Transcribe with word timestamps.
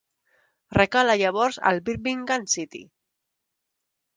Recala 0.77 1.17
llavors 1.23 1.59
al 1.73 1.81
Birmingham 1.91 2.49
City. 2.55 2.85